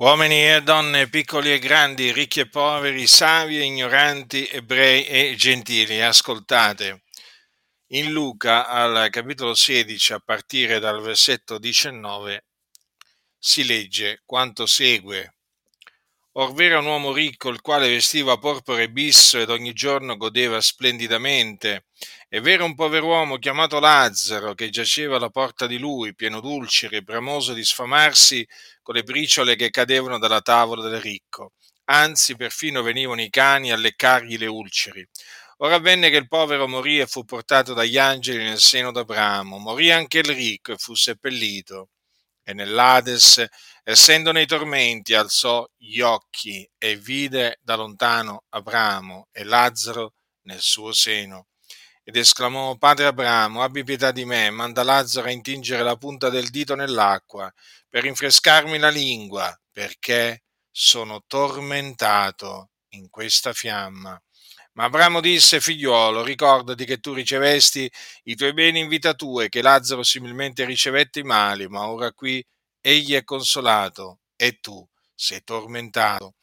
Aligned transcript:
Uomini 0.00 0.50
e 0.50 0.62
donne, 0.62 1.10
piccoli 1.10 1.52
e 1.52 1.58
grandi, 1.58 2.10
ricchi 2.10 2.40
e 2.40 2.48
poveri, 2.48 3.06
savi 3.06 3.58
e 3.58 3.64
ignoranti, 3.64 4.48
ebrei 4.48 5.04
e 5.04 5.34
gentili, 5.36 6.00
ascoltate. 6.00 7.02
In 7.88 8.10
Luca 8.10 8.66
al 8.66 9.10
capitolo 9.10 9.52
16, 9.52 10.14
a 10.14 10.20
partire 10.20 10.78
dal 10.78 11.02
versetto 11.02 11.58
19, 11.58 12.46
si 13.38 13.66
legge 13.66 14.22
quanto 14.24 14.64
segue. 14.64 15.34
Or 16.32 16.54
v'era 16.54 16.78
un 16.78 16.86
uomo 16.86 17.12
ricco, 17.12 17.50
il 17.50 17.60
quale 17.60 17.86
vestiva 17.86 18.38
porpora 18.38 18.80
e 18.80 18.88
bisso 18.88 19.38
ed 19.38 19.50
ogni 19.50 19.74
giorno 19.74 20.16
godeva 20.16 20.62
splendidamente. 20.62 21.88
E 22.32 22.40
v'era 22.40 22.62
un 22.62 22.76
pover'uomo 22.76 23.38
chiamato 23.38 23.80
Lazzaro, 23.80 24.54
che 24.54 24.70
giaceva 24.70 25.16
alla 25.16 25.30
porta 25.30 25.66
di 25.66 25.78
lui, 25.78 26.14
pieno 26.14 26.40
d'ulceri, 26.40 27.02
bramoso 27.02 27.52
di 27.54 27.64
sfamarsi 27.64 28.46
con 28.82 28.94
le 28.94 29.02
briciole 29.02 29.56
che 29.56 29.70
cadevano 29.70 30.16
dalla 30.16 30.40
tavola 30.40 30.88
del 30.88 31.00
ricco. 31.00 31.54
Anzi, 31.86 32.36
perfino 32.36 32.82
venivano 32.82 33.20
i 33.20 33.30
cani 33.30 33.72
a 33.72 33.76
leccargli 33.76 34.38
le 34.38 34.46
ulceri. 34.46 35.04
Ora 35.56 35.74
avvenne 35.74 36.08
che 36.08 36.18
il 36.18 36.28
povero 36.28 36.68
morì 36.68 37.00
e 37.00 37.08
fu 37.08 37.24
portato 37.24 37.74
dagli 37.74 37.98
angeli 37.98 38.44
nel 38.44 38.60
seno 38.60 38.92
d'Abramo. 38.92 39.58
Morì 39.58 39.90
anche 39.90 40.18
il 40.18 40.26
ricco 40.26 40.70
e 40.70 40.76
fu 40.76 40.94
seppellito. 40.94 41.88
E 42.44 42.54
nell'Ades 42.54 43.44
essendo 43.82 44.30
nei 44.30 44.46
tormenti, 44.46 45.14
alzò 45.14 45.68
gli 45.76 45.98
occhi 46.00 46.68
e 46.78 46.94
vide 46.94 47.58
da 47.60 47.74
lontano 47.74 48.44
Abramo 48.50 49.26
e 49.32 49.42
Lazzaro 49.42 50.14
nel 50.42 50.60
suo 50.60 50.92
seno. 50.92 51.46
Ed 52.02 52.16
esclamò, 52.16 52.76
Padre 52.76 53.06
Abramo, 53.06 53.62
abbi 53.62 53.84
pietà 53.84 54.10
di 54.10 54.24
me, 54.24 54.50
manda 54.50 54.82
Lazzaro 54.82 55.28
a 55.28 55.30
intingere 55.30 55.82
la 55.82 55.96
punta 55.96 56.28
del 56.28 56.48
dito 56.50 56.74
nell'acqua 56.74 57.50
per 57.88 58.02
rinfrescarmi 58.02 58.78
la 58.78 58.88
lingua, 58.88 59.54
perché 59.70 60.42
sono 60.70 61.22
tormentato 61.26 62.70
in 62.94 63.08
questa 63.10 63.52
fiamma. 63.52 64.20
Ma 64.74 64.84
Abramo 64.84 65.20
disse, 65.20 65.60
figliuolo, 65.60 66.22
ricordati 66.24 66.84
che 66.84 66.98
tu 66.98 67.12
ricevesti 67.12 67.90
i 68.24 68.34
tuoi 68.34 68.52
beni 68.54 68.80
in 68.80 68.88
vita 68.88 69.14
tua 69.14 69.44
e 69.44 69.48
che 69.48 69.62
Lazzaro 69.62 70.02
similmente 70.02 70.64
ricevette 70.64 71.20
i 71.20 71.24
mali, 71.24 71.68
ma 71.68 71.88
ora 71.88 72.12
qui 72.12 72.44
egli 72.80 73.14
è 73.14 73.24
consolato 73.24 74.20
e 74.36 74.58
tu 74.60 74.86
sei 75.20 75.44
tormentato. 75.44 76.34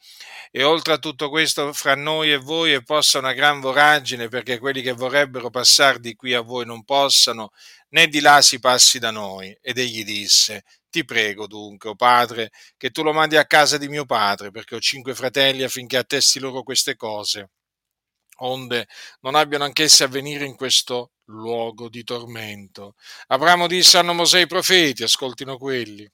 E 0.52 0.62
oltre 0.62 0.94
a 0.94 0.98
tutto 0.98 1.28
questo, 1.30 1.72
fra 1.72 1.96
noi 1.96 2.30
e 2.30 2.36
voi 2.36 2.72
è 2.72 2.82
posta 2.82 3.18
una 3.18 3.32
gran 3.32 3.60
voragine, 3.60 4.28
perché 4.28 4.58
quelli 4.58 4.82
che 4.82 4.92
vorrebbero 4.92 5.50
passare 5.50 5.98
di 5.98 6.14
qui 6.14 6.32
a 6.32 6.42
voi 6.42 6.64
non 6.64 6.84
possano, 6.84 7.50
né 7.90 8.06
di 8.06 8.20
là 8.20 8.40
si 8.40 8.60
passi 8.60 9.00
da 9.00 9.10
noi. 9.10 9.56
Ed 9.60 9.78
egli 9.78 10.04
disse, 10.04 10.62
ti 10.90 11.04
prego 11.04 11.48
dunque, 11.48 11.88
o 11.88 11.92
oh 11.92 11.96
padre, 11.96 12.50
che 12.76 12.90
tu 12.90 13.02
lo 13.02 13.12
mandi 13.12 13.36
a 13.36 13.46
casa 13.46 13.78
di 13.78 13.88
mio 13.88 14.04
padre, 14.04 14.52
perché 14.52 14.76
ho 14.76 14.80
cinque 14.80 15.14
fratelli 15.14 15.64
affinché 15.64 15.96
attesti 15.96 16.38
loro 16.38 16.62
queste 16.62 16.94
cose, 16.94 17.50
onde 18.38 18.86
non 19.22 19.34
abbiano 19.34 19.64
anch'essi 19.64 20.04
a 20.04 20.08
venire 20.08 20.44
in 20.44 20.54
questo 20.54 21.12
luogo 21.26 21.88
di 21.88 22.04
tormento. 22.04 22.94
Abramo 23.26 23.66
disse, 23.66 23.98
hanno 23.98 24.14
Mosè 24.14 24.40
i 24.40 24.46
profeti, 24.46 25.02
ascoltino 25.02 25.58
quelli. 25.58 26.08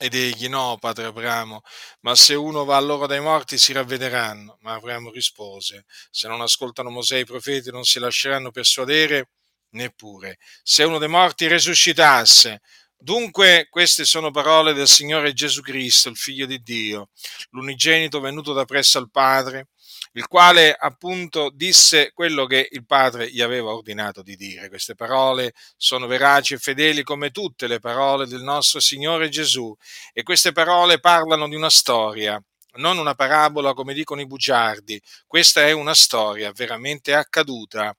Ed 0.00 0.14
egli 0.14 0.48
no, 0.48 0.76
padre 0.78 1.06
Abramo, 1.06 1.62
ma 2.00 2.14
se 2.14 2.34
uno 2.34 2.64
va 2.64 2.76
a 2.76 2.80
loro 2.80 3.06
dai 3.06 3.20
morti 3.20 3.58
si 3.58 3.72
ravvederanno. 3.72 4.58
Ma 4.60 4.74
Abramo 4.74 5.10
rispose, 5.10 5.84
se 6.10 6.28
non 6.28 6.40
ascoltano 6.40 6.90
Mosè 6.90 7.18
i 7.18 7.24
profeti 7.24 7.70
non 7.70 7.84
si 7.84 7.98
lasceranno 7.98 8.50
persuadere 8.50 9.30
neppure. 9.70 10.38
Se 10.62 10.84
uno 10.84 10.98
dei 10.98 11.08
morti 11.08 11.48
risuscitasse, 11.48 12.60
Dunque 13.00 13.68
queste 13.70 14.04
sono 14.04 14.32
parole 14.32 14.72
del 14.72 14.88
Signore 14.88 15.32
Gesù 15.32 15.60
Cristo, 15.60 16.08
il 16.08 16.16
Figlio 16.16 16.46
di 16.46 16.60
Dio, 16.60 17.10
l'unigenito 17.50 18.18
venuto 18.18 18.52
da 18.52 18.64
presso 18.64 18.98
al 18.98 19.08
Padre, 19.08 19.68
il 20.12 20.26
quale 20.26 20.74
appunto 20.74 21.50
disse 21.52 22.12
quello 22.12 22.46
che 22.46 22.68
il 22.70 22.84
Padre 22.84 23.30
gli 23.30 23.40
aveva 23.40 23.70
ordinato 23.70 24.22
di 24.22 24.36
dire. 24.36 24.68
Queste 24.68 24.94
parole 24.94 25.52
sono 25.76 26.06
veraci 26.06 26.54
e 26.54 26.58
fedeli 26.58 27.02
come 27.02 27.30
tutte 27.30 27.66
le 27.66 27.80
parole 27.80 28.26
del 28.26 28.42
nostro 28.42 28.80
Signore 28.80 29.28
Gesù 29.28 29.74
e 30.12 30.22
queste 30.22 30.52
parole 30.52 31.00
parlano 31.00 31.48
di 31.48 31.54
una 31.54 31.70
storia, 31.70 32.42
non 32.74 32.98
una 32.98 33.14
parabola 33.14 33.74
come 33.74 33.94
dicono 33.94 34.20
i 34.20 34.26
bugiardi, 34.26 35.00
questa 35.26 35.66
è 35.66 35.72
una 35.72 35.94
storia 35.94 36.52
veramente 36.52 37.14
accaduta. 37.14 37.94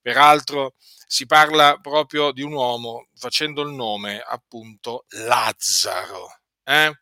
Peraltro 0.00 0.74
si 1.06 1.26
parla 1.26 1.78
proprio 1.80 2.32
di 2.32 2.42
un 2.42 2.52
uomo 2.52 3.08
facendo 3.14 3.62
il 3.62 3.70
nome 3.70 4.20
appunto 4.20 5.04
Lazzaro. 5.08 6.40
Eh? 6.64 6.92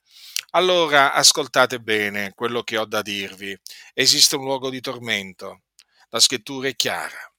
Allora 0.57 1.13
ascoltate 1.13 1.81
bene 1.81 2.33
quello 2.33 2.63
che 2.63 2.79
ho 2.79 2.87
da 2.87 3.03
dirvi. 3.03 3.55
Esiste 3.93 4.37
un 4.37 4.45
luogo 4.45 4.71
di 4.71 4.81
tormento. 4.81 5.65
La 6.09 6.19
scrittura 6.19 6.69
è 6.69 6.75
chiara. 6.75 7.31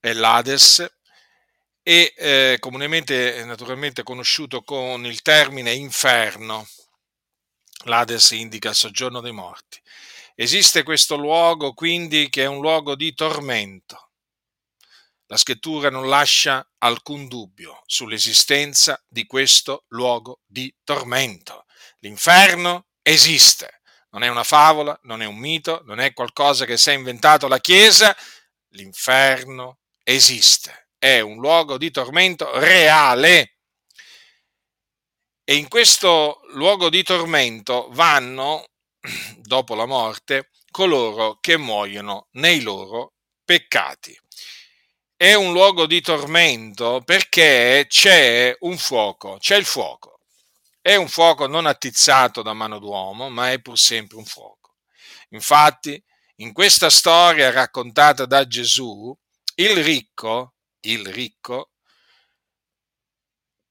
È 0.00 0.12
l'Ades 0.12 0.84
e 1.84 2.12
eh, 2.16 2.56
comunemente 2.58 3.44
naturalmente 3.44 4.02
conosciuto 4.02 4.62
con 4.62 5.06
il 5.06 5.22
termine 5.22 5.72
inferno. 5.72 6.66
L'Ades 7.84 8.32
indica 8.32 8.70
il 8.70 8.74
soggiorno 8.74 9.20
dei 9.20 9.30
morti. 9.30 9.80
Esiste 10.34 10.82
questo 10.82 11.14
luogo 11.14 11.74
quindi 11.74 12.28
che 12.28 12.42
è 12.42 12.46
un 12.46 12.60
luogo 12.60 12.96
di 12.96 13.14
tormento. 13.14 14.10
La 15.26 15.36
scrittura 15.36 15.90
non 15.90 16.08
lascia 16.08 16.68
alcun 16.78 17.28
dubbio 17.28 17.82
sull'esistenza 17.86 19.00
di 19.06 19.26
questo 19.26 19.84
luogo 19.90 20.40
di 20.44 20.74
tormento. 20.82 21.66
L'inferno 22.04 22.88
esiste, 23.00 23.80
non 24.10 24.22
è 24.22 24.28
una 24.28 24.44
favola, 24.44 24.98
non 25.04 25.22
è 25.22 25.24
un 25.24 25.38
mito, 25.38 25.80
non 25.86 26.00
è 26.00 26.12
qualcosa 26.12 26.66
che 26.66 26.76
si 26.76 26.90
è 26.90 26.92
inventato 26.92 27.48
la 27.48 27.58
Chiesa, 27.58 28.14
l'inferno 28.72 29.78
esiste, 30.02 30.90
è 30.98 31.20
un 31.20 31.38
luogo 31.38 31.78
di 31.78 31.90
tormento 31.90 32.58
reale. 32.58 33.56
E 35.44 35.56
in 35.56 35.66
questo 35.68 36.42
luogo 36.52 36.90
di 36.90 37.02
tormento 37.02 37.88
vanno, 37.92 38.66
dopo 39.40 39.74
la 39.74 39.86
morte, 39.86 40.50
coloro 40.70 41.38
che 41.40 41.56
muoiono 41.56 42.28
nei 42.32 42.60
loro 42.60 43.14
peccati. 43.42 44.14
È 45.16 45.32
un 45.32 45.52
luogo 45.52 45.86
di 45.86 46.02
tormento 46.02 47.00
perché 47.02 47.86
c'è 47.88 48.54
un 48.60 48.76
fuoco, 48.76 49.38
c'è 49.38 49.56
il 49.56 49.64
fuoco 49.64 50.13
è 50.86 50.96
un 50.96 51.08
fuoco 51.08 51.46
non 51.46 51.64
attizzato 51.64 52.42
da 52.42 52.52
mano 52.52 52.78
d'uomo, 52.78 53.30
ma 53.30 53.50
è 53.50 53.58
pur 53.58 53.78
sempre 53.78 54.18
un 54.18 54.26
fuoco. 54.26 54.74
Infatti, 55.30 55.98
in 56.36 56.52
questa 56.52 56.90
storia 56.90 57.50
raccontata 57.50 58.26
da 58.26 58.46
Gesù, 58.46 59.16
il 59.54 59.82
ricco, 59.82 60.56
il 60.80 61.06
ricco, 61.06 61.70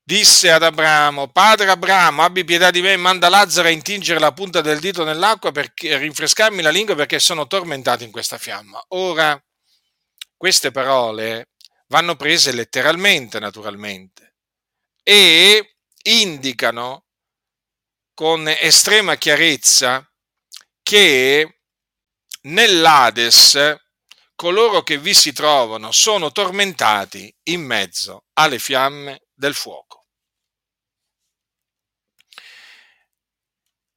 disse 0.02 0.50
ad 0.50 0.64
Abramo, 0.64 1.28
Padre 1.28 1.70
Abramo, 1.70 2.24
abbi 2.24 2.44
pietà 2.44 2.72
di 2.72 2.82
me, 2.82 2.98
manda 2.98 3.30
Lazzaro 3.30 3.68
a 3.68 3.72
intingere 3.72 4.20
la 4.20 4.34
punta 4.34 4.62
del 4.62 4.80
dito 4.80 5.04
nell'acqua 5.04 5.52
per 5.52 5.72
rinfrescarmi 5.76 6.64
la 6.64 6.72
lingua 6.72 6.96
perché 6.96 7.20
sono 7.20 7.46
tormentato 7.46 8.04
in 8.04 8.10
questa 8.10 8.40
fiamma. 8.40 8.84
Ora, 8.88 9.40
queste 10.36 10.72
parole 10.72 11.50
vanno 11.90 12.16
prese 12.16 12.54
letteralmente, 12.54 13.40
naturalmente, 13.40 14.34
e 15.04 15.73
indicano 16.04 17.06
con 18.14 18.48
estrema 18.48 19.16
chiarezza 19.16 20.08
che 20.82 21.60
nell'Ades 22.42 23.82
coloro 24.36 24.84
che 24.84 24.98
vi 24.98 25.14
si 25.14 25.32
trovano 25.32 25.92
sono 25.92 26.32
tormentati 26.32 27.34
in 27.44 27.62
mezzo 27.62 28.26
alle 28.34 28.60
fiamme 28.60 29.28
del 29.34 29.54
fuoco. 29.54 30.03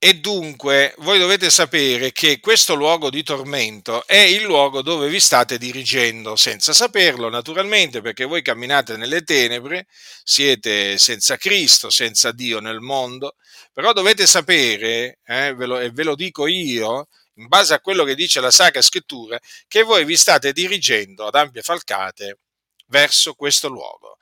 E 0.06 0.20
dunque 0.20 0.94
voi 0.98 1.18
dovete 1.18 1.50
sapere 1.50 2.12
che 2.12 2.38
questo 2.38 2.76
luogo 2.76 3.10
di 3.10 3.24
tormento 3.24 4.06
è 4.06 4.18
il 4.18 4.42
luogo 4.42 4.80
dove 4.80 5.08
vi 5.08 5.18
state 5.18 5.58
dirigendo, 5.58 6.36
senza 6.36 6.72
saperlo 6.72 7.28
naturalmente, 7.28 8.00
perché 8.00 8.24
voi 8.24 8.40
camminate 8.40 8.96
nelle 8.96 9.22
tenebre, 9.22 9.88
siete 10.22 10.96
senza 10.96 11.36
Cristo, 11.36 11.90
senza 11.90 12.30
Dio 12.30 12.60
nel 12.60 12.78
mondo, 12.78 13.34
però 13.72 13.92
dovete 13.92 14.28
sapere, 14.28 15.18
eh, 15.24 15.52
ve 15.54 15.66
lo, 15.66 15.80
e 15.80 15.90
ve 15.90 16.04
lo 16.04 16.14
dico 16.14 16.46
io, 16.46 17.08
in 17.38 17.48
base 17.48 17.74
a 17.74 17.80
quello 17.80 18.04
che 18.04 18.14
dice 18.14 18.38
la 18.40 18.52
Sacra 18.52 18.82
Scrittura, 18.82 19.36
che 19.66 19.82
voi 19.82 20.04
vi 20.04 20.16
state 20.16 20.52
dirigendo 20.52 21.26
ad 21.26 21.34
ampie 21.34 21.62
falcate 21.62 22.38
verso 22.86 23.34
questo 23.34 23.66
luogo. 23.66 24.18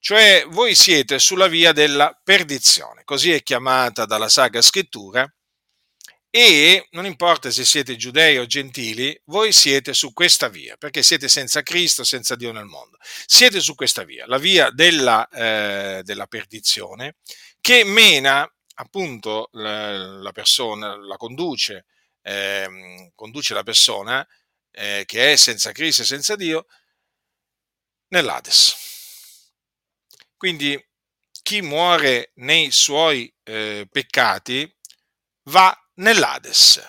Cioè 0.00 0.44
voi 0.48 0.74
siete 0.74 1.18
sulla 1.18 1.48
via 1.48 1.72
della 1.72 2.18
perdizione, 2.22 3.02
così 3.04 3.32
è 3.32 3.42
chiamata 3.42 4.06
dalla 4.06 4.28
Sacra 4.28 4.62
Scrittura, 4.62 5.30
e 6.30 6.88
non 6.90 7.06
importa 7.06 7.50
se 7.50 7.64
siete 7.64 7.96
giudei 7.96 8.36
o 8.38 8.46
gentili, 8.46 9.18
voi 9.24 9.52
siete 9.52 9.94
su 9.94 10.12
questa 10.12 10.48
via, 10.48 10.76
perché 10.76 11.02
siete 11.02 11.26
senza 11.26 11.62
Cristo, 11.62 12.04
senza 12.04 12.36
Dio 12.36 12.52
nel 12.52 12.66
mondo. 12.66 12.98
Siete 13.26 13.60
su 13.60 13.74
questa 13.74 14.04
via, 14.04 14.26
la 14.26 14.36
via 14.38 14.70
della, 14.70 15.26
eh, 15.28 16.02
della 16.04 16.26
perdizione, 16.26 17.16
che 17.60 17.82
mena 17.84 18.48
appunto 18.74 19.48
la, 19.52 19.96
la 19.96 20.32
persona, 20.32 20.96
la 20.96 21.16
conduce, 21.16 21.86
eh, 22.22 23.10
conduce 23.14 23.54
la 23.54 23.62
persona 23.62 24.26
eh, 24.70 25.04
che 25.06 25.32
è 25.32 25.36
senza 25.36 25.72
crisi 25.72 26.02
e 26.02 26.04
senza 26.04 26.36
Dio 26.36 26.66
nell'Ades. 28.08 28.87
Quindi 30.38 30.82
chi 31.42 31.60
muore 31.60 32.30
nei 32.36 32.70
suoi 32.70 33.30
eh, 33.42 33.86
peccati 33.90 34.72
va 35.50 35.76
nell'Ades. 35.94 36.88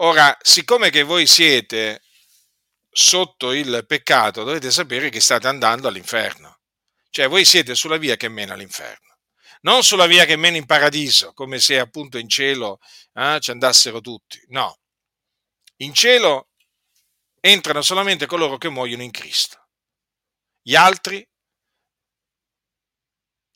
Ora, 0.00 0.36
siccome 0.40 0.90
che 0.90 1.02
voi 1.02 1.26
siete 1.26 2.02
sotto 2.88 3.52
il 3.52 3.84
peccato, 3.86 4.44
dovete 4.44 4.70
sapere 4.70 5.08
che 5.08 5.20
state 5.20 5.48
andando 5.48 5.88
all'inferno. 5.88 6.60
Cioè, 7.10 7.28
voi 7.28 7.44
siete 7.44 7.74
sulla 7.74 7.96
via 7.96 8.16
che 8.16 8.28
mena 8.28 8.54
all'inferno, 8.54 9.18
non 9.62 9.82
sulla 9.82 10.06
via 10.06 10.24
che 10.24 10.36
mena 10.36 10.56
in 10.56 10.66
paradiso, 10.66 11.32
come 11.32 11.58
se 11.58 11.78
appunto 11.78 12.18
in 12.18 12.28
cielo 12.28 12.78
eh, 13.14 13.38
ci 13.40 13.50
andassero 13.50 14.00
tutti. 14.00 14.40
No, 14.48 14.78
in 15.78 15.94
cielo 15.94 16.50
entrano 17.40 17.82
solamente 17.82 18.26
coloro 18.26 18.58
che 18.58 18.68
muoiono 18.68 19.02
in 19.02 19.10
Cristo. 19.10 19.68
Gli 20.60 20.74
altri, 20.74 21.27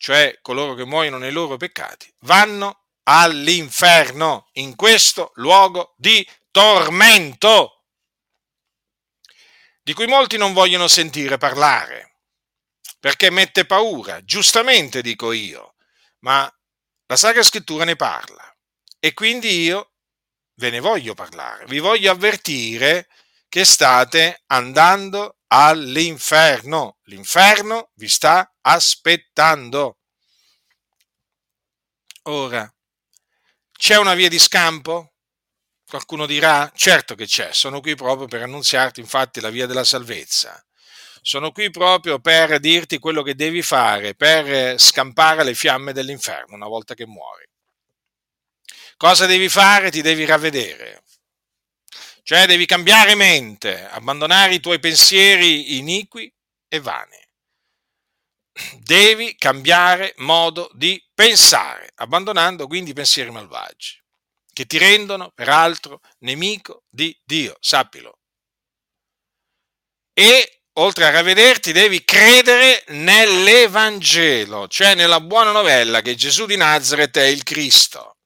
cioè 0.02 0.36
coloro 0.42 0.74
che 0.74 0.84
muoiono 0.84 1.16
nei 1.16 1.30
loro 1.30 1.56
peccati, 1.56 2.12
vanno 2.22 2.86
all'inferno, 3.04 4.48
in 4.54 4.74
questo 4.74 5.30
luogo 5.36 5.94
di 5.96 6.28
tormento, 6.50 7.84
di 9.80 9.94
cui 9.94 10.08
molti 10.08 10.36
non 10.36 10.54
vogliono 10.54 10.88
sentire 10.88 11.38
parlare, 11.38 12.16
perché 12.98 13.30
mette 13.30 13.64
paura, 13.64 14.24
giustamente 14.24 15.02
dico 15.02 15.30
io, 15.30 15.76
ma 16.24 16.52
la 17.06 17.16
Sacra 17.16 17.44
Scrittura 17.44 17.84
ne 17.84 17.94
parla 17.94 18.52
e 18.98 19.14
quindi 19.14 19.60
io 19.60 19.92
ve 20.54 20.70
ne 20.70 20.80
voglio 20.80 21.14
parlare, 21.14 21.64
vi 21.66 21.78
voglio 21.78 22.10
avvertire 22.10 23.06
che 23.48 23.64
state 23.64 24.42
andando 24.46 25.36
all'inferno. 25.46 26.98
L'inferno 27.04 27.90
vi 27.94 28.08
sta 28.08 28.51
aspettando. 28.62 29.98
Ora, 32.24 32.72
c'è 33.72 33.96
una 33.96 34.14
via 34.14 34.28
di 34.28 34.38
scampo? 34.38 35.12
Qualcuno 35.86 36.26
dirà? 36.26 36.70
Certo 36.74 37.14
che 37.14 37.26
c'è, 37.26 37.52
sono 37.52 37.80
qui 37.80 37.94
proprio 37.94 38.26
per 38.26 38.42
annunziarti 38.42 39.00
infatti 39.00 39.40
la 39.40 39.50
via 39.50 39.66
della 39.66 39.84
salvezza. 39.84 40.64
Sono 41.20 41.52
qui 41.52 41.70
proprio 41.70 42.18
per 42.18 42.58
dirti 42.58 42.98
quello 42.98 43.22
che 43.22 43.34
devi 43.34 43.62
fare 43.62 44.14
per 44.14 44.78
scampare 44.80 45.44
le 45.44 45.54
fiamme 45.54 45.92
dell'inferno 45.92 46.56
una 46.56 46.66
volta 46.66 46.94
che 46.94 47.06
muori. 47.06 47.46
Cosa 48.96 49.26
devi 49.26 49.48
fare? 49.48 49.90
Ti 49.90 50.00
devi 50.00 50.24
ravvedere. 50.24 51.02
Cioè 52.22 52.46
devi 52.46 52.66
cambiare 52.66 53.14
mente, 53.14 53.84
abbandonare 53.88 54.54
i 54.54 54.60
tuoi 54.60 54.78
pensieri 54.78 55.76
iniqui 55.78 56.32
e 56.68 56.80
vani. 56.80 57.21
Devi 58.78 59.34
cambiare 59.36 60.12
modo 60.18 60.70
di 60.74 61.02
pensare, 61.14 61.90
abbandonando 61.96 62.66
quindi 62.66 62.90
i 62.90 62.94
pensieri 62.94 63.30
malvagi, 63.30 63.98
che 64.52 64.66
ti 64.66 64.78
rendono 64.78 65.30
peraltro 65.34 66.00
nemico 66.18 66.84
di 66.88 67.18
Dio, 67.24 67.56
sappilo. 67.60 68.18
E 70.12 70.62
oltre 70.74 71.06
a 71.06 71.10
ravvederti, 71.10 71.72
devi 71.72 72.04
credere 72.04 72.84
nell'Evangelo, 72.88 74.68
cioè 74.68 74.94
nella 74.94 75.20
buona 75.20 75.52
novella 75.52 76.02
che 76.02 76.14
Gesù 76.14 76.44
di 76.44 76.56
Nazareth 76.56 77.16
è 77.16 77.24
il 77.24 77.42
Cristo 77.42 78.16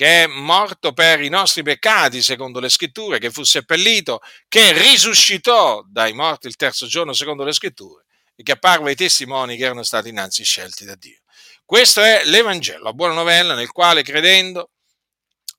che 0.00 0.24
è 0.24 0.26
morto 0.26 0.94
per 0.94 1.20
i 1.20 1.28
nostri 1.28 1.62
peccati, 1.62 2.22
secondo 2.22 2.58
le 2.58 2.70
scritture, 2.70 3.18
che 3.18 3.30
fu 3.30 3.42
seppellito, 3.42 4.20
che 4.48 4.72
risuscitò 4.72 5.84
dai 5.86 6.14
morti 6.14 6.46
il 6.46 6.56
terzo 6.56 6.86
giorno, 6.86 7.12
secondo 7.12 7.44
le 7.44 7.52
scritture, 7.52 7.99
che 8.42 8.52
apparve 8.52 8.90
ai 8.90 8.96
testimoni 8.96 9.56
che 9.56 9.64
erano 9.64 9.82
stati 9.82 10.08
innanzi 10.08 10.44
scelti 10.44 10.84
da 10.84 10.94
Dio. 10.94 11.20
Questo 11.64 12.02
è 12.02 12.22
l'Evangelo, 12.24 12.82
la 12.84 12.92
buona 12.92 13.14
novella 13.14 13.54
nel 13.54 13.70
quale, 13.70 14.02
credendo, 14.02 14.70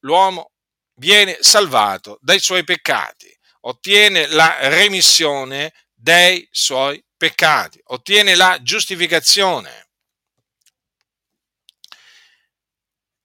l'uomo 0.01 0.51
viene 0.95 1.38
salvato 1.39 2.18
dai 2.22 2.39
suoi 2.39 2.63
peccati, 2.63 3.33
ottiene 3.62 4.28
la 4.28 4.57
remissione 4.69 5.74
dei 5.94 6.48
suoi 6.51 7.04
peccati, 7.16 7.80
ottiene 7.86 8.36
la 8.36 8.60
giustificazione. 8.62 9.89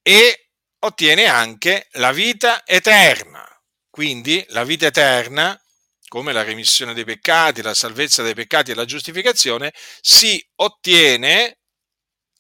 E 0.03 0.51
ottiene 0.81 1.27
anche 1.27 1.89
la 1.93 2.13
vita 2.13 2.65
eterna. 2.65 3.45
Quindi 3.91 4.45
la 4.51 4.63
vita 4.63 4.87
eterna, 4.87 5.59
come 6.09 6.33
la 6.33 6.43
remissione 6.43 6.95
dei 6.95 7.05
peccati, 7.05 7.63
la 7.63 7.75
salvezza 7.75 8.23
dei 8.23 8.35
peccati 8.35 8.71
e 8.71 8.75
la 8.75 8.85
giustificazione, 8.85 9.73
si 10.01 10.45
ottiene 10.57 11.59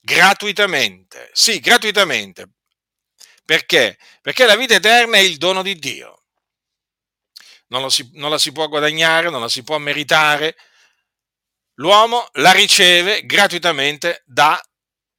gratuitamente. 0.00 1.30
Sì, 1.32 1.60
gratuitamente. 1.60 2.50
Perché? 3.44 3.98
Perché 4.22 4.44
la 4.46 4.56
vita 4.56 4.74
eterna 4.74 5.16
è 5.16 5.20
il 5.20 5.36
dono 5.36 5.62
di 5.62 5.76
Dio. 5.76 6.22
Non, 7.68 7.90
si, 7.90 8.08
non 8.14 8.30
la 8.30 8.38
si 8.38 8.52
può 8.52 8.68
guadagnare, 8.68 9.30
non 9.30 9.40
la 9.40 9.48
si 9.48 9.62
può 9.62 9.78
meritare. 9.78 10.56
L'uomo 11.74 12.28
la 12.34 12.52
riceve 12.52 13.24
gratuitamente 13.26 14.22
da 14.24 14.60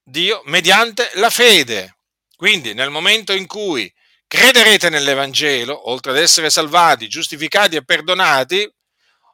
Dio 0.02 0.42
mediante 0.46 1.12
la 1.16 1.30
fede. 1.30 1.98
Quindi 2.36 2.74
nel 2.74 2.90
momento 2.90 3.34
in 3.34 3.46
cui 3.48 3.92
crederete 4.28 4.90
nell'Evangelo, 4.90 5.90
oltre 5.90 6.12
ad 6.12 6.18
essere 6.18 6.50
salvati, 6.50 7.08
giustificati 7.08 7.76
e 7.76 7.84
perdonati, 7.84 8.70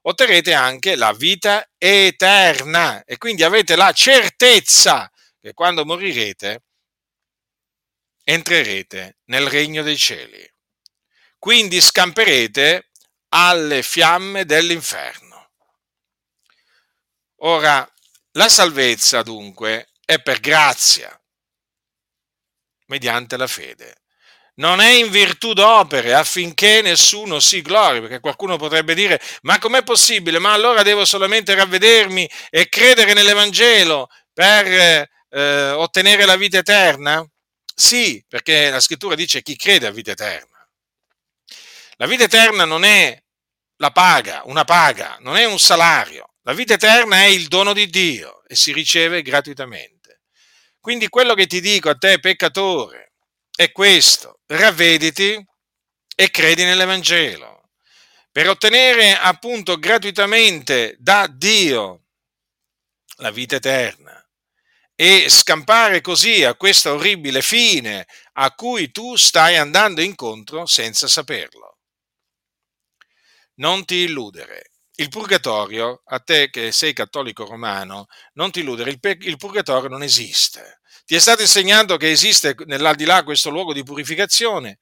otterrete 0.04 0.54
anche 0.54 0.96
la 0.96 1.14
vita 1.14 1.68
eterna 1.78 3.04
e 3.04 3.18
quindi 3.18 3.44
avete 3.44 3.76
la 3.76 3.92
certezza 3.92 5.10
che 5.40 5.54
quando 5.54 5.86
morirete 5.86 6.64
entrerete 8.24 9.18
nel 9.26 9.48
regno 9.48 9.84
dei 9.84 9.98
cieli. 9.98 10.50
Quindi 11.38 11.82
scamperete 11.82 12.92
alle 13.30 13.82
fiamme 13.84 14.46
dell'inferno. 14.46 15.52
Ora, 17.38 17.88
la 18.32 18.48
salvezza 18.48 19.22
dunque 19.22 19.90
è 20.06 20.22
per 20.22 20.40
grazia, 20.40 21.22
mediante 22.86 23.36
la 23.36 23.48
fede. 23.48 24.03
Non 24.56 24.82
è 24.82 24.92
in 24.92 25.10
virtù 25.10 25.54
d'opere 25.54 26.14
affinché 26.14 26.82
nessuno 26.84 27.40
si 27.40 27.62
glori, 27.64 28.02
perché 28.02 28.20
qualcuno 28.20 28.56
potrebbe 28.58 28.94
dire, 28.94 29.20
ma 29.42 29.58
com'è 29.58 29.84
possibile? 29.84 30.38
Ma 30.38 30.54
allora 30.54 30.84
devo 30.84 31.06
solamente 31.06 31.56
ravvedermi 31.56 32.30
e 32.52 32.70
credere 32.70 33.14
nell'Evangelo 33.14 34.10
per 34.32 35.10
eh, 35.30 35.70
ottenere 35.72 36.26
la 36.26 36.36
vita 36.36 36.60
eterna? 36.60 37.26
Sì, 37.76 38.24
perché 38.28 38.70
la 38.70 38.80
scrittura 38.80 39.16
dice 39.16 39.42
chi 39.42 39.56
crede 39.56 39.88
a 39.88 39.92
vita 39.92 40.12
eterna. 40.12 40.68
La 41.98 42.06
vita 42.06 42.24
eterna 42.24 42.66
non 42.66 42.84
è 42.84 43.20
la 43.78 43.92
paga, 43.92 44.44
una 44.46 44.66
paga, 44.66 45.18
non 45.22 45.36
è 45.36 45.46
un 45.46 45.60
salario. 45.60 46.34
La 46.44 46.54
vita 46.54 46.74
eterna 46.74 47.24
è 47.24 47.26
il 47.26 47.48
dono 47.48 47.74
di 47.74 47.88
Dio 47.88 48.44
e 48.46 48.56
si 48.56 48.72
riceve 48.72 49.24
gratuitamente. 49.24 50.22
Quindi 50.80 51.08
quello 51.08 51.34
che 51.34 51.48
ti 51.48 51.60
dico 51.62 51.90
a 51.90 51.96
te, 51.96 52.20
peccatore, 52.20 53.03
è 53.56 53.72
questo, 53.72 54.40
ravvediti 54.48 55.44
e 56.16 56.32
credi 56.32 56.64
nell'Evangelo, 56.64 57.70
per 58.32 58.50
ottenere 58.50 59.16
appunto 59.16 59.78
gratuitamente 59.78 60.96
da 61.00 61.28
Dio 61.28 62.06
la 63.18 63.32
vita 63.32 63.58
eterna 63.58 64.20
e 64.96 65.28
scampare 65.30 66.02
così 66.02 66.44
a 66.44 66.56
questa 66.56 66.94
orribile 66.94 67.42
fine 67.42 68.08
a 68.34 68.54
cui 68.54 68.92
tu 68.92 69.16
stai 69.16 69.58
andando 69.58 70.02
incontro 70.02 70.66
senza 70.66 71.08
saperlo. 71.08 71.78
Non 73.56 73.86
ti 73.86 73.96
illudere, 73.96 74.72
il 74.96 75.10
purgatorio, 75.10 76.02
a 76.06 76.20
te 76.20 76.50
che 76.50 76.72
sei 76.72 76.94
cattolico 76.94 77.46
romano, 77.46 78.08
non 78.34 78.52
ti 78.52 78.60
illudere, 78.60 78.92
il, 78.92 79.38
purgatorio 79.38 79.90
non 79.90 80.04
esiste. 80.04 80.82
Ti 81.06 81.16
è 81.16 81.20
stato 81.20 81.42
insegnato 81.42 81.96
che 81.98 82.12
esiste 82.12 82.56
nell'aldilà 82.66 83.24
questo 83.24 83.50
luogo 83.50 83.72
di 83.74 83.84
purificazione 83.84 84.80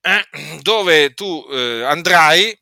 eh, 0.00 0.60
dove 0.60 1.14
tu 1.14 1.46
eh, 1.50 1.82
andrai 1.84 2.56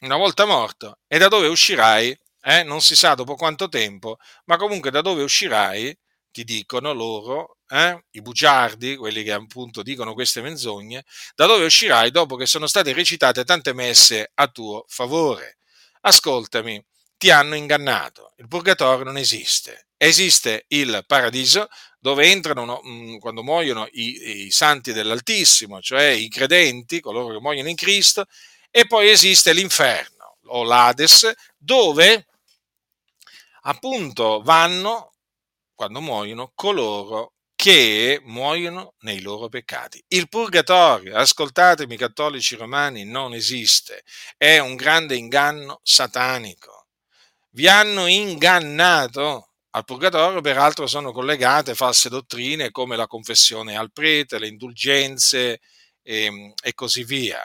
una 0.00 0.16
volta 0.16 0.44
morto 0.46 0.98
e 1.06 1.18
da 1.18 1.28
dove 1.28 1.46
uscirai, 1.48 2.16
eh, 2.42 2.62
non 2.62 2.80
si 2.80 2.96
sa 2.96 3.14
dopo 3.14 3.34
quanto 3.34 3.68
tempo, 3.68 4.16
ma 4.46 4.56
comunque 4.56 4.90
da 4.90 5.00
dove 5.02 5.22
uscirai, 5.22 5.96
ti 6.30 6.44
dicono 6.44 6.92
loro, 6.92 7.58
eh, 7.68 8.04
i 8.12 8.22
bugiardi, 8.22 8.96
quelli 8.96 9.22
che 9.24 9.32
appunto 9.32 9.82
dicono 9.82 10.14
queste 10.14 10.40
menzogne, 10.40 11.04
da 11.34 11.46
dove 11.46 11.64
uscirai 11.64 12.10
dopo 12.10 12.36
che 12.36 12.46
sono 12.46 12.66
state 12.66 12.92
recitate 12.92 13.44
tante 13.44 13.72
messe 13.74 14.30
a 14.34 14.46
tuo 14.48 14.84
favore. 14.88 15.58
Ascoltami, 16.02 16.82
ti 17.20 17.30
hanno 17.30 17.54
ingannato. 17.54 18.32
Il 18.38 18.48
purgatorio 18.48 19.04
non 19.04 19.18
esiste. 19.18 19.88
Esiste 19.98 20.64
il 20.68 21.04
paradiso 21.06 21.68
dove 21.98 22.24
entrano 22.24 22.80
mm, 22.82 23.18
quando 23.18 23.42
muoiono 23.42 23.86
i, 23.92 24.46
i 24.46 24.50
santi 24.50 24.94
dell'Altissimo, 24.94 25.82
cioè 25.82 26.06
i 26.06 26.30
credenti, 26.30 27.00
coloro 27.00 27.34
che 27.34 27.40
muoiono 27.40 27.68
in 27.68 27.76
Cristo, 27.76 28.24
e 28.70 28.86
poi 28.86 29.10
esiste 29.10 29.52
l'inferno 29.52 30.38
o 30.46 30.62
l'Ades, 30.62 31.30
dove 31.58 32.26
appunto 33.64 34.40
vanno, 34.40 35.12
quando 35.74 36.00
muoiono, 36.00 36.52
coloro 36.54 37.34
che 37.54 38.18
muoiono 38.24 38.94
nei 39.00 39.20
loro 39.20 39.50
peccati. 39.50 40.02
Il 40.08 40.30
purgatorio, 40.30 41.18
ascoltatemi 41.18 41.98
cattolici 41.98 42.56
romani, 42.56 43.04
non 43.04 43.34
esiste, 43.34 44.04
è 44.38 44.56
un 44.56 44.74
grande 44.74 45.16
inganno 45.16 45.80
satanico. 45.82 46.79
Vi 47.52 47.66
hanno 47.66 48.06
ingannato. 48.06 49.48
Al 49.70 49.84
purgatorio, 49.84 50.40
peraltro, 50.40 50.86
sono 50.86 51.10
collegate 51.10 51.74
false 51.74 52.08
dottrine 52.08 52.70
come 52.70 52.94
la 52.96 53.08
confessione 53.08 53.76
al 53.76 53.92
prete, 53.92 54.38
le 54.38 54.46
indulgenze 54.46 55.60
e, 56.02 56.24
ehm, 56.24 56.52
e 56.62 56.74
così 56.74 57.02
via. 57.02 57.40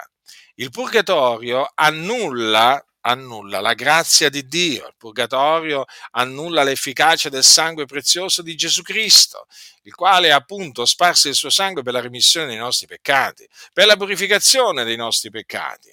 Il 0.56 0.70
purgatorio 0.70 1.68
annulla 1.74 2.84
annulla 3.08 3.60
la 3.62 3.74
grazia 3.74 4.30
di 4.30 4.48
Dio, 4.48 4.88
il 4.88 4.96
purgatorio 4.98 5.86
annulla 6.12 6.64
l'efficacia 6.64 7.30
del 7.30 7.44
sangue 7.44 7.86
prezioso 7.86 8.42
di 8.42 8.56
Gesù 8.56 8.82
Cristo, 8.82 9.46
il 9.84 9.94
quale 9.94 10.32
appunto 10.32 10.86
sparso 10.86 11.28
il 11.28 11.36
suo 11.36 11.52
sangue 11.52 11.84
per 11.84 11.94
la 11.94 12.02
remissione 12.02 12.48
dei 12.48 12.58
nostri 12.58 12.88
peccati, 12.88 13.48
per 13.74 13.86
la 13.86 13.96
purificazione 13.96 14.84
dei 14.84 14.96
nostri 14.96 15.30
peccati. 15.30 15.90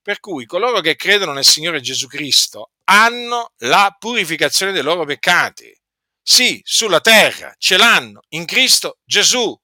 Per 0.00 0.18
cui 0.20 0.46
coloro 0.46 0.80
che 0.80 0.96
credono 0.96 1.32
nel 1.32 1.44
Signore 1.44 1.80
Gesù 1.80 2.08
Cristo 2.08 2.70
hanno 2.84 3.52
la 3.58 3.94
purificazione 3.98 4.72
dei 4.72 4.82
loro 4.82 5.04
peccati. 5.04 5.74
Sì, 6.22 6.60
sulla 6.64 7.00
terra 7.00 7.54
ce 7.58 7.76
l'hanno 7.76 8.20
in 8.30 8.44
Cristo 8.44 8.98
Gesù 9.04 9.58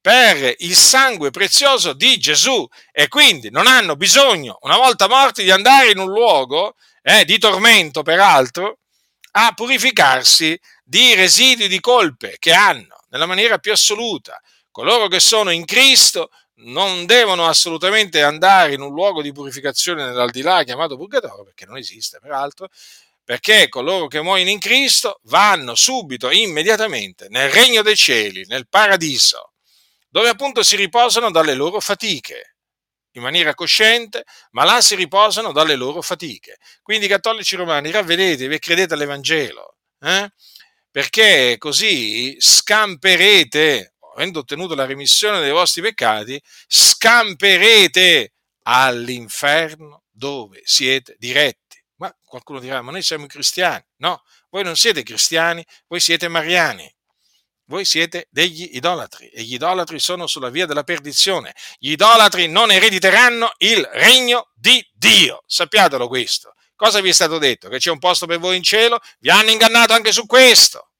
per 0.00 0.54
il 0.58 0.76
sangue 0.76 1.30
prezioso 1.30 1.92
di 1.92 2.16
Gesù 2.18 2.64
e 2.92 3.08
quindi 3.08 3.50
non 3.50 3.66
hanno 3.66 3.96
bisogno, 3.96 4.58
una 4.60 4.76
volta 4.76 5.08
morti, 5.08 5.42
di 5.42 5.50
andare 5.50 5.90
in 5.90 5.98
un 5.98 6.08
luogo 6.08 6.76
eh, 7.02 7.24
di 7.24 7.38
tormento, 7.38 8.02
peraltro, 8.02 8.78
a 9.32 9.52
purificarsi 9.52 10.56
di 10.84 11.14
residui 11.14 11.66
di 11.66 11.80
colpe 11.80 12.36
che 12.38 12.52
hanno 12.52 13.00
nella 13.10 13.26
maniera 13.26 13.58
più 13.58 13.72
assoluta. 13.72 14.40
Coloro 14.70 15.08
che 15.08 15.18
sono 15.18 15.50
in 15.50 15.64
Cristo 15.64 16.30
non 16.58 17.06
devono 17.06 17.46
assolutamente 17.46 18.22
andare 18.22 18.74
in 18.74 18.80
un 18.80 18.92
luogo 18.92 19.22
di 19.22 19.32
purificazione 19.32 20.04
nell'aldilà 20.04 20.64
chiamato 20.64 20.96
purgatorio, 20.96 21.44
perché 21.44 21.66
non 21.66 21.76
esiste 21.76 22.18
peraltro, 22.20 22.68
perché 23.24 23.68
coloro 23.68 24.06
che 24.06 24.22
muoiono 24.22 24.50
in 24.50 24.58
Cristo 24.58 25.20
vanno 25.24 25.74
subito, 25.74 26.30
immediatamente, 26.30 27.26
nel 27.28 27.50
regno 27.50 27.82
dei 27.82 27.96
cieli, 27.96 28.44
nel 28.46 28.68
paradiso 28.68 29.52
dove 30.16 30.30
appunto 30.30 30.62
si 30.62 30.76
riposano 30.76 31.30
dalle 31.30 31.52
loro 31.52 31.78
fatiche, 31.78 32.56
in 33.12 33.22
maniera 33.22 33.54
cosciente, 33.54 34.24
ma 34.52 34.64
là 34.64 34.80
si 34.80 34.94
riposano 34.94 35.52
dalle 35.52 35.74
loro 35.74 36.00
fatiche. 36.00 36.56
Quindi, 36.82 37.06
cattolici 37.06 37.54
romani, 37.54 37.90
ravvedetevi 37.90 38.54
e 38.54 38.58
credete 38.58 38.94
all'Evangelo, 38.94 39.76
eh? 40.00 40.30
perché 40.90 41.56
così 41.58 42.34
scamperete, 42.40 43.95
avendo 44.16 44.40
ottenuto 44.40 44.74
la 44.74 44.84
remissione 44.84 45.40
dei 45.40 45.50
vostri 45.50 45.82
peccati, 45.82 46.40
scamperete 46.66 48.32
all'inferno 48.62 50.04
dove 50.10 50.62
siete 50.64 51.16
diretti. 51.18 51.82
Ma 51.96 52.14
qualcuno 52.24 52.58
dirà, 52.58 52.82
ma 52.82 52.90
noi 52.90 53.02
siamo 53.02 53.26
cristiani. 53.26 53.84
No, 53.96 54.22
voi 54.50 54.64
non 54.64 54.76
siete 54.76 55.02
cristiani, 55.02 55.64
voi 55.86 56.00
siete 56.00 56.28
mariani 56.28 56.90
voi 57.68 57.84
siete 57.84 58.28
degli 58.30 58.70
idolatri 58.76 59.28
e 59.28 59.42
gli 59.42 59.54
idolatri 59.54 59.98
sono 59.98 60.26
sulla 60.26 60.50
via 60.50 60.66
della 60.66 60.84
perdizione. 60.84 61.54
Gli 61.78 61.90
idolatri 61.90 62.48
non 62.48 62.70
erediteranno 62.70 63.52
il 63.58 63.82
regno 63.92 64.50
di 64.54 64.84
Dio. 64.92 65.42
Sappiatelo 65.46 66.06
questo. 66.06 66.54
Cosa 66.76 67.00
vi 67.00 67.08
è 67.08 67.12
stato 67.12 67.38
detto? 67.38 67.68
Che 67.68 67.78
c'è 67.78 67.90
un 67.90 67.98
posto 67.98 68.26
per 68.26 68.38
voi 68.38 68.56
in 68.56 68.62
cielo? 68.62 69.00
Vi 69.18 69.30
hanno 69.30 69.50
ingannato 69.50 69.94
anche 69.94 70.12
su 70.12 70.26
questo. 70.26 70.90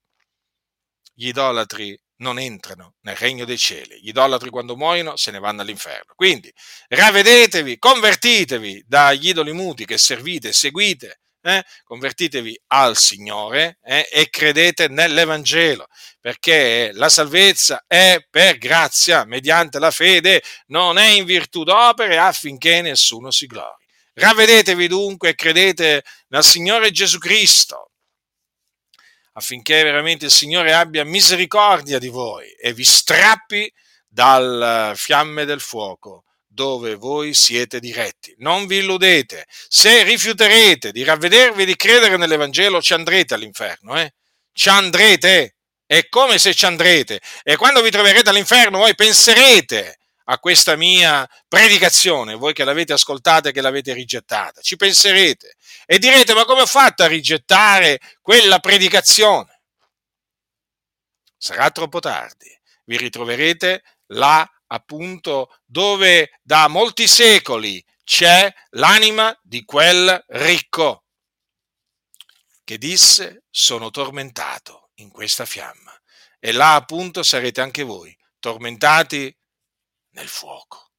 Gli 1.14 1.28
idolatri 1.28 1.99
non 2.18 2.38
entrano 2.38 2.94
nel 3.02 3.16
regno 3.16 3.44
dei 3.44 3.58
cieli. 3.58 4.00
Gli 4.00 4.08
idolatri 4.08 4.50
quando 4.50 4.76
muoiono 4.76 5.16
se 5.16 5.30
ne 5.30 5.38
vanno 5.38 5.62
all'inferno. 5.62 6.12
Quindi 6.14 6.52
ravvedetevi, 6.88 7.78
convertitevi 7.78 8.85
dagli 8.87 9.28
idoli 9.28 9.52
muti 9.52 9.85
che 9.85 9.99
servite 9.99 10.49
e 10.49 10.52
seguite 10.52 11.20
eh, 11.46 11.64
convertitevi 11.85 12.61
al 12.68 12.96
Signore 12.96 13.78
eh, 13.85 14.08
e 14.11 14.28
credete 14.28 14.88
nell'Evangelo, 14.88 15.87
perché 16.20 16.90
la 16.92 17.08
salvezza 17.08 17.85
è 17.87 18.18
per 18.28 18.58
grazia, 18.58 19.25
mediante 19.25 19.78
la 19.78 19.92
fede, 19.92 20.42
non 20.66 20.99
è 20.99 21.06
in 21.06 21.25
virtù 21.25 21.62
d'opere 21.62 22.18
affinché 22.18 22.82
nessuno 22.82 23.30
si 23.30 23.46
glori. 23.46 23.85
Ravvedetevi 24.14 24.88
dunque 24.88 25.30
e 25.30 25.35
credete 25.35 26.02
nel 26.28 26.42
Signore 26.42 26.90
Gesù 26.90 27.18
Cristo, 27.18 27.92
affinché 29.37 29.83
veramente 29.83 30.26
il 30.26 30.31
Signore 30.31 30.75
abbia 30.75 31.05
misericordia 31.05 31.99
di 31.99 32.09
voi 32.09 32.50
e 32.52 32.73
vi 32.73 32.85
strappi 32.85 33.71
dal 34.09 34.93
fiamme 34.97 35.45
del 35.45 35.61
fuoco 35.61 36.25
dove 36.47 36.95
voi 36.95 37.35
siete 37.35 37.81
diretti. 37.81 38.35
Non 38.38 38.66
vi 38.66 38.78
illudete. 38.78 39.45
Se 39.69 40.02
rifiuterete 40.05 40.90
di 40.90 41.05
ravvedervi 41.05 41.62
e 41.62 41.66
di 41.66 41.76
credere 41.76 42.16
nell'Evangelo, 42.16 42.81
ci 42.81 42.95
andrete 42.95 43.35
all'inferno. 43.35 44.00
Eh? 44.00 44.14
Ci 44.52 44.71
andrete. 44.71 45.57
È 45.85 46.09
come 46.09 46.38
se 46.38 46.55
ci 46.55 46.64
andrete. 46.64 47.21
E 47.43 47.57
quando 47.57 47.83
vi 47.83 47.90
troverete 47.90 48.31
all'inferno, 48.31 48.78
voi 48.78 48.95
penserete 48.95 49.99
a 50.28 50.38
questa 50.38 50.76
mia 50.76 51.28
predicazione, 51.47 52.35
voi 52.35 52.52
che 52.52 52.64
l'avete 52.64 52.92
ascoltata 52.92 53.49
e 53.49 53.52
che 53.52 53.61
l'avete 53.61 53.92
rigettata. 53.92 54.61
Ci 54.61 54.76
penserete 54.76 55.56
e 55.85 55.99
direte: 55.99 56.35
Ma 56.35 56.45
come 56.45 56.62
ho 56.62 56.66
fatto 56.66 57.02
a 57.02 57.06
rigettare 57.06 58.00
quella 58.21 58.59
predicazione? 58.59 59.61
Sarà 61.37 61.71
troppo 61.71 62.00
tardi. 62.00 62.49
Vi 62.85 62.97
ritroverete 62.97 63.83
là 64.09 64.49
appunto 64.68 65.59
dove 65.64 66.38
da 66.42 66.68
molti 66.68 67.06
secoli 67.06 67.85
c'è 68.04 68.52
l'anima 68.71 69.37
di 69.42 69.64
quel 69.64 70.25
ricco 70.28 71.04
che 72.64 72.78
disse 72.78 73.45
sono 73.50 73.90
tormentato 73.90 74.90
in 74.97 75.11
questa 75.11 75.45
fiamma 75.45 75.92
e 76.38 76.52
là 76.52 76.75
appunto 76.75 77.23
sarete 77.23 77.61
anche 77.61 77.83
voi 77.83 78.16
tormentati 78.38 79.35
nel 80.16 80.28
fuoco. 80.28 80.90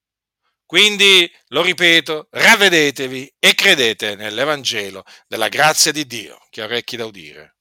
Quindi, 0.65 1.29
lo 1.47 1.61
ripeto, 1.61 2.27
ravvedetevi 2.29 3.35
e 3.39 3.55
credete 3.55 4.15
nell'Evangelo 4.15 5.03
della 5.27 5.49
grazia 5.49 5.91
di 5.91 6.05
Dio, 6.05 6.37
che 6.49 6.61
orecchi 6.61 6.97
da 6.97 7.05
udire. 7.05 7.56